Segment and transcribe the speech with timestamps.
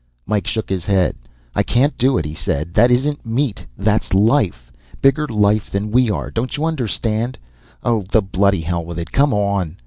[0.25, 1.15] Mike shook his head.
[1.53, 2.73] "I can't do it," he said.
[2.73, 3.67] "That isn't meat.
[3.77, 4.71] That's life.
[4.99, 6.31] Bigger life than we are.
[6.31, 7.37] Don't you understand?
[7.83, 9.11] Oh, the bloody hell with it!
[9.11, 9.77] Come on."